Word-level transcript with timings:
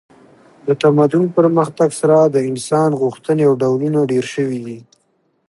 د 0.65 0.67
تمدن 0.81 1.23
پرمختګ 1.37 1.89
سره 1.99 2.17
د 2.25 2.37
انسان 2.49 2.89
غوښتنې 3.01 3.43
او 3.49 3.53
ډولونه 3.61 3.99
ډیر 4.11 4.25
شوي 4.33 4.59
دي 4.65 4.79